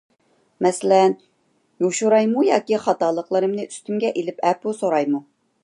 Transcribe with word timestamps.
مەسىلەن، 0.65 1.13
يوشۇرايمۇ 1.85 2.47
ياكى 2.47 2.81
خاتالىقلىرىمنى 2.87 3.67
ئۈستۈمگە 3.69 4.13
ئېلىپ 4.17 4.43
ئەپۇ 4.51 4.75
سورايمۇ؟ 4.83 5.25